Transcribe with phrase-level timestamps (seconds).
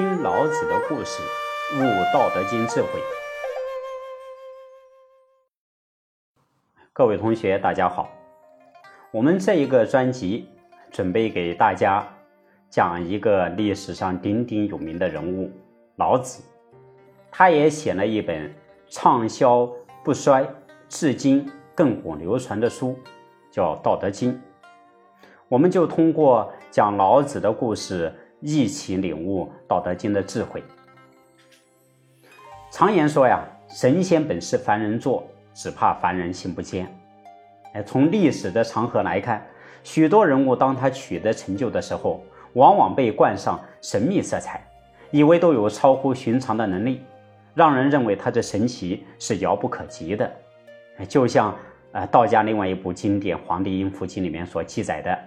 [0.00, 1.22] 听老子的故事，
[1.74, 2.88] 悟道德经智慧。
[6.90, 8.08] 各位同学，大家好。
[9.10, 10.48] 我们这一个专辑
[10.90, 12.02] 准备给大家
[12.70, 15.52] 讲一个历史上鼎鼎有名的人物——
[15.96, 16.42] 老子。
[17.30, 18.50] 他也写了一本
[18.88, 19.70] 畅销
[20.02, 20.48] 不衰、
[20.88, 21.46] 至今
[21.76, 22.98] 亘古流传的书，
[23.50, 24.32] 叫《道德经》。
[25.46, 28.10] 我们就通过讲老子的故事。
[28.40, 30.62] 一起领悟《道德经》的智慧。
[32.70, 36.86] 常言说呀，神仙本是凡人做，只怕凡人心不坚。
[37.72, 39.46] 哎，从历史的长河来看，
[39.84, 42.24] 许多人物当他取得成就的时候，
[42.54, 44.64] 往往被冠上神秘色彩，
[45.10, 47.02] 以为都有超乎寻常的能力，
[47.54, 50.30] 让人认为他的神奇是遥不可及的。
[51.08, 51.56] 就像
[51.92, 55.18] 呃道家另外一部经典《黄帝阴符经》里面所记载的：“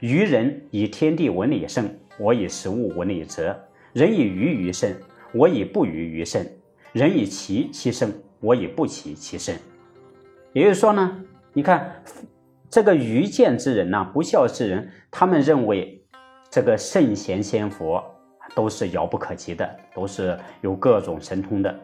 [0.00, 1.88] 愚人以天地为理胜。”
[2.18, 3.56] 我以食物为理则，
[3.92, 4.94] 人以鱼于胜，
[5.32, 6.42] 我以不鱼于胜；
[6.92, 9.54] 人以其其胜，我以不其其胜。
[10.52, 12.02] 也就是说呢，你看
[12.68, 16.02] 这个愚见之人呐，不孝之人，他们认为
[16.50, 18.04] 这个圣贤仙佛
[18.54, 21.74] 都是遥不可及的，都是有各种神通的。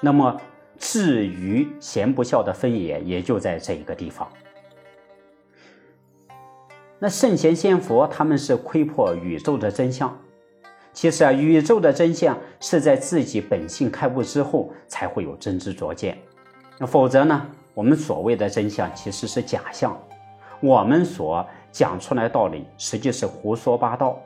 [0.00, 0.40] 那么
[0.78, 4.28] 至于贤不孝的分野，也就在这一个地方。
[6.98, 10.18] 那圣贤仙佛他们是窥破宇宙的真相，
[10.94, 16.16] 其实啊，宇宙的真相是在自己本性开悟之后才会有真知灼见，
[16.78, 19.94] 那否则呢，我们所谓的真相其实是假象，
[20.60, 24.18] 我们所讲出来道理实际是胡说八道。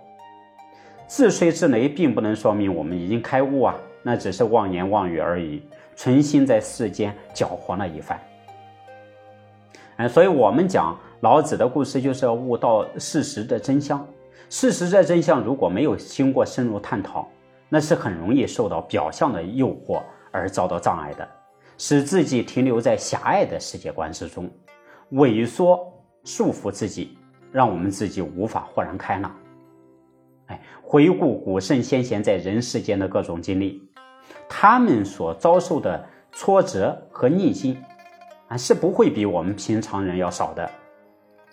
[1.08, 5.60] 自吹自擂并不能说明我们已经开悟啊，那只是妄言妄语而已，
[5.96, 8.16] 存心在世间搅和了一番。
[9.96, 10.96] 哎，所以我们讲。
[11.20, 14.06] 老子的故事就是要悟到事实的真相。
[14.48, 17.28] 事实的真相如果没有经过深入探讨，
[17.68, 21.28] 那是很容易受到表象的诱惑而遭到障碍的，
[21.76, 24.50] 使自己停留在狭隘的世界观之中，
[25.12, 25.78] 萎缩
[26.24, 27.16] 束缚自己，
[27.52, 29.36] 让我们自己无法豁然开朗。
[30.46, 33.80] 哎，回顾古圣先贤在人世间的各种经历，
[34.48, 37.76] 他们所遭受的挫折和逆境，
[38.48, 40.68] 啊，是不会比我们平常人要少的。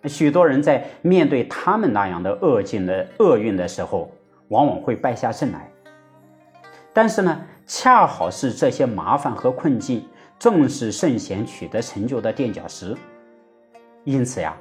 [0.08, 4.12] 许多人在面对他们那样的恶境的厄运的时候，
[4.50, 5.70] 往往会败下阵来。
[6.94, 10.06] 但是呢，恰好是这些麻烦和困境，
[10.40, 12.96] 正是圣贤取得成就的垫脚石。
[14.04, 14.56] 因此呀，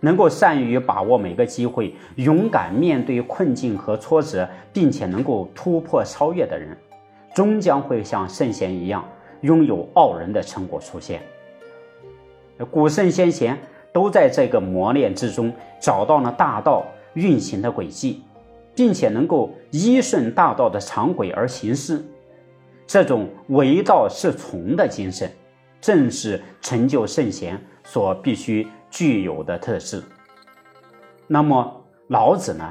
[0.00, 6.76] 能够善于把握每个机会，勇敢面对困境和挫折，并且能够突破超越的人，
[7.34, 9.04] 终将会像圣贤一样，
[9.42, 11.20] 拥有傲人的成果出现。
[12.70, 13.58] 古圣先贤。
[13.96, 16.84] 都在这个磨练之中找到了大道
[17.14, 18.22] 运行的轨迹，
[18.74, 22.04] 并且能够依顺大道的常轨而行事。
[22.86, 25.32] 这种唯道是从的精神，
[25.80, 30.02] 正是成就圣贤所必须具有的特质。
[31.26, 32.70] 那么，老子呢，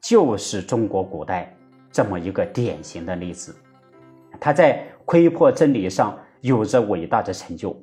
[0.00, 1.52] 就是中国古代
[1.90, 3.52] 这么一个典型的例子。
[4.38, 7.76] 他在窥破真理上有着伟大的成就。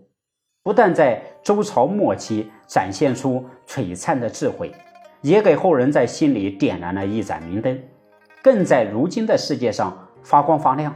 [0.70, 4.72] 不但在周朝末期展现出璀璨的智慧，
[5.22, 7.82] 也给后人在心里点燃了一盏明灯，
[8.44, 10.94] 更在如今的世界上发光发亮。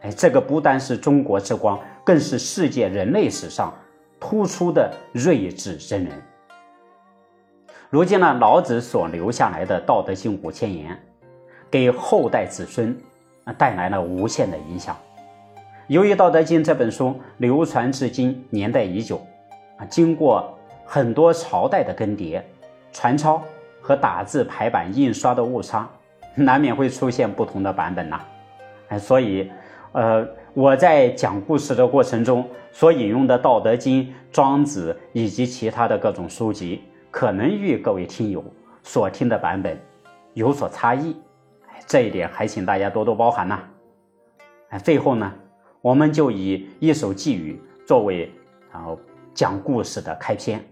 [0.00, 3.70] 哎，这个不单是中国之光，更是世界人类史上
[4.18, 6.14] 突出的睿智真人。
[7.90, 10.98] 如今呢，老子所留下来的《道德经》五千言，
[11.70, 12.98] 给后代子孙
[13.44, 14.96] 啊带来了无限的影响。
[15.88, 19.20] 由于《道德经》这本书流传至今年代已久，
[19.76, 22.40] 啊，经过很多朝代的更迭、
[22.92, 23.42] 传抄
[23.80, 25.88] 和打字排版印刷的误差，
[26.36, 28.20] 难免会出现不同的版本呐。
[28.88, 29.50] 哎，所以，
[29.90, 38.42] 呃，我在讲故事的过程中所引用的《道德经》《庄子》以及其他的各种书籍，可能与各位听友
[38.84, 39.76] 所听的版本
[40.34, 41.16] 有所差异，
[41.88, 43.58] 这一点还请大家多多包涵呐。
[44.68, 45.30] 哎，最后呢。
[45.82, 48.32] 我们就以一首寄语作为
[48.70, 48.96] 啊
[49.34, 50.64] 讲故事的开篇。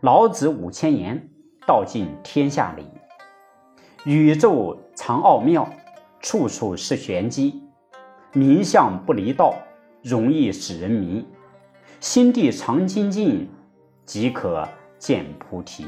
[0.00, 1.28] 老子五千言，
[1.66, 2.84] 道尽天下理。
[4.06, 5.68] 宇宙藏奥妙，
[6.20, 7.62] 处处是玄机。
[8.32, 9.54] 名相不离道，
[10.02, 11.26] 容易使人迷。
[12.00, 13.46] 心地常精进，
[14.06, 14.66] 即可
[14.98, 15.86] 见菩提。